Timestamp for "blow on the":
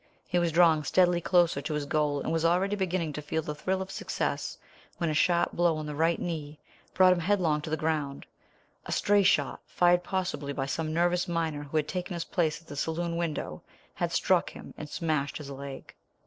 5.53-5.93